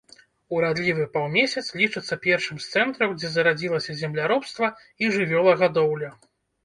Урадлівы 0.59 1.03
паўмесяц 1.17 1.63
лічыцца 1.81 2.17
першым 2.25 2.57
з 2.65 2.71
цэнтраў, 2.75 3.09
дзе 3.19 3.29
зарадзілася 3.37 3.91
земляробства 4.03 4.73
і 5.05 5.13
жывёлагадоўля. 5.19 6.09